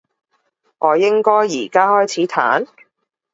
[0.79, 2.65] 我應該而家開始彈？